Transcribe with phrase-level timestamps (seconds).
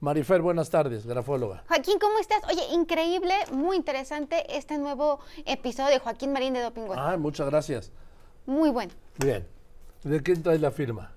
[0.00, 1.62] Marifer, buenas tardes, grafóloga.
[1.68, 2.42] Joaquín, ¿cómo estás?
[2.48, 6.98] Oye, increíble, muy interesante este nuevo episodio de Joaquín Marín de Doping Web.
[6.98, 7.92] Ah, muchas gracias.
[8.46, 8.94] Muy bueno.
[9.18, 9.46] Bien.
[10.02, 11.12] ¿De quién traes la firma?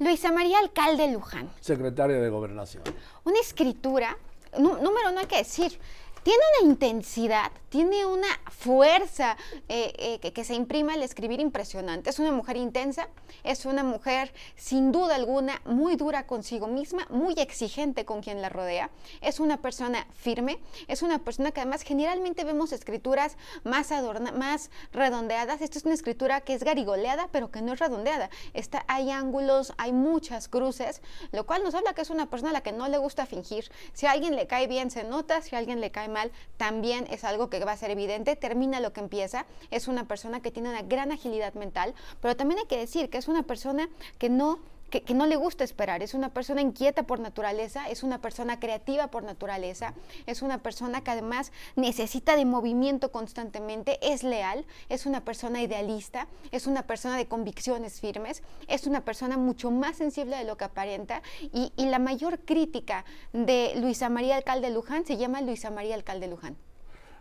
[0.00, 1.48] Luisa María Alcalde Luján.
[1.60, 2.82] Secretaria de Gobernación.
[3.22, 4.18] Una escritura,
[4.58, 5.78] número uno hay que decir,
[6.24, 9.36] tiene una intensidad, tiene una fuerza
[9.68, 12.08] eh, eh, que, se imprime al escribir impresionante.
[12.08, 13.08] Es una mujer intensa,
[13.42, 18.48] es una mujer sin duda alguna muy dura consigo misma, muy exigente con quien la
[18.48, 24.32] rodea, es una persona firme, es una persona que además generalmente vemos escrituras más, adorna,
[24.32, 25.60] más redondeadas.
[25.60, 28.30] Esta es una escritura que es garigoleada, pero que no es redondeada.
[28.54, 32.54] Está, hay ángulos, hay muchas cruces, lo cual nos habla que es una persona a
[32.54, 33.70] la que no le gusta fingir.
[33.92, 36.13] Si a alguien le cae bien, se nota, si a alguien le cae mal,
[36.56, 40.40] también es algo que va a ser evidente, termina lo que empieza, es una persona
[40.40, 43.88] que tiene una gran agilidad mental, pero también hay que decir que es una persona
[44.18, 44.58] que no
[45.02, 49.08] que, no le gusta esperar, es una persona inquieta por naturaleza, es una persona creativa
[49.08, 49.94] por naturaleza,
[50.26, 56.28] es una persona que además necesita de movimiento constantemente, es leal, es una persona idealista,
[56.52, 60.64] es una persona de convicciones firmes, es una persona mucho más sensible de lo que
[60.64, 65.94] aparenta y, y la mayor crítica de Luisa María Alcalde Luján se llama Luisa María
[65.94, 66.56] Alcalde Luján.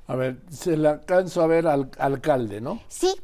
[0.07, 2.81] A ver, se le alcanzo a ver al alcalde, ¿no?
[2.89, 3.15] Sí,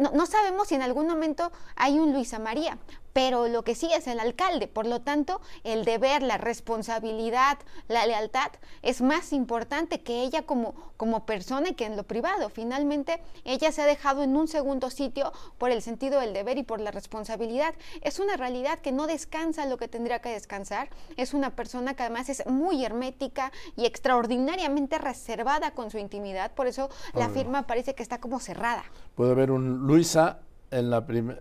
[0.00, 2.78] no, no, sabemos si en algún momento hay un Luisa María,
[3.16, 4.68] pero lo que sí es el alcalde.
[4.68, 7.56] Por lo tanto, el deber, la responsabilidad,
[7.88, 8.50] la lealtad
[8.82, 12.50] es más importante que ella como, como persona y que en lo privado.
[12.50, 16.62] Finalmente, ella se ha dejado en un segundo sitio por el sentido del deber y
[16.62, 17.74] por la responsabilidad.
[18.02, 20.90] Es una realidad que no descansa lo que tendría que descansar.
[21.16, 26.52] Es una persona que además es muy hermética y extraordinariamente reservada con su intimidad.
[26.52, 28.84] Por eso la firma parece que está como cerrada.
[29.14, 31.40] Puede haber un Luisa en la primera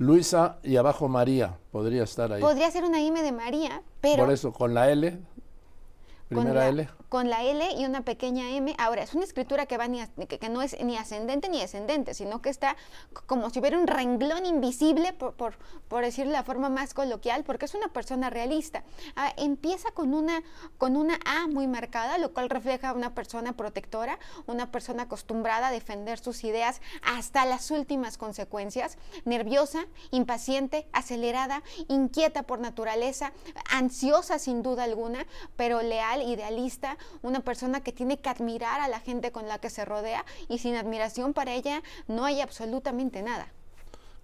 [0.00, 2.40] Luisa y abajo María, podría estar ahí.
[2.40, 4.24] Podría ser una M de María, pero...
[4.24, 5.20] Por eso, con la L,
[6.30, 8.74] primera L con la L y una pequeña M.
[8.78, 12.40] Ahora, es una escritura que, va ni que, no es ni ascendente ni descendente, sino
[12.40, 12.76] que está
[13.26, 17.64] como si hubiera un renglón invisible, por, por, decirlo de la forma más coloquial, porque
[17.64, 18.84] es una persona realista.
[19.16, 20.40] Ah, empieza con una,
[20.78, 25.72] con una A muy marcada, lo cual refleja una persona protectora, una persona acostumbrada a
[25.72, 33.32] defender sus ideas hasta las últimas consecuencias, nerviosa, impaciente, acelerada, inquieta por naturaleza,
[33.68, 39.00] ansiosa sin duda alguna, pero leal, idealista, una persona que tiene que admirar a la
[39.00, 43.52] gente con la que se rodea y sin admiración para ella no hay absolutamente nada.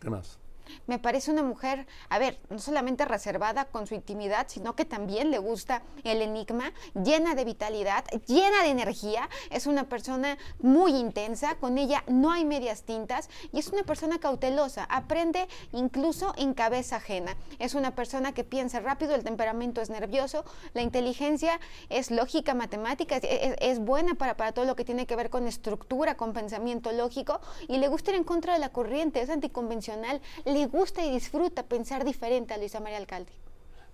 [0.00, 0.38] ¿Qué más?
[0.86, 5.30] Me parece una mujer, a ver, no solamente reservada con su intimidad, sino que también
[5.30, 9.28] le gusta el enigma, llena de vitalidad, llena de energía.
[9.50, 14.18] Es una persona muy intensa, con ella no hay medias tintas y es una persona
[14.18, 17.36] cautelosa, aprende incluso en cabeza ajena.
[17.58, 20.44] Es una persona que piensa rápido, el temperamento es nervioso,
[20.74, 25.30] la inteligencia es lógica, matemática, es, buena para, para todo lo que tiene que ver
[25.30, 29.30] con estructura, con pensamiento lógico y le gusta ir en contra de la corriente, es
[29.30, 30.20] anticonvencional
[30.64, 33.32] gusta y disfruta pensar diferente a Luisa María Alcalde.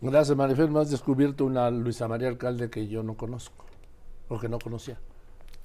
[0.00, 0.68] Gracias, Marifer.
[0.70, 3.64] Me has descubierto una Luisa María Alcalde que yo no conozco,
[4.28, 4.98] o que no conocía.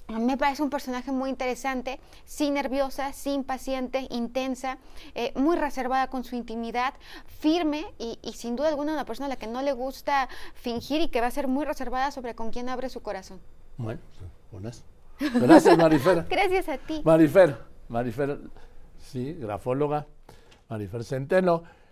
[0.08, 4.78] Me parece un personaje muy interesante, sí nerviosa, sí impaciente, intensa,
[5.14, 6.94] eh, muy reservada con su intimidad,
[7.26, 11.08] firme y, sin duda alguna una persona a la que no le gusta fingir y
[11.08, 13.38] que va a ser muy reservada sobre con quién abre su corazón.
[13.76, 14.00] Bueno,
[14.66, 14.82] eso.
[15.18, 16.26] Gracias, Marifer.
[16.30, 17.02] Gracias a ti.
[17.04, 18.38] Marifer, Marifer,
[18.98, 20.06] sí, grafóloga.
[20.68, 21.62] Marifer Centeno.